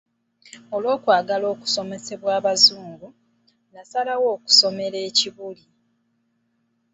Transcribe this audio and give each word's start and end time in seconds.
Olw’okwagala 0.75 1.45
okusomesebwa 1.53 2.31
Abazungu, 2.39 3.07
nasalawo 3.73 4.25
okusomera 4.35 4.97
e 5.09 5.11
Kibuli. 5.17 5.65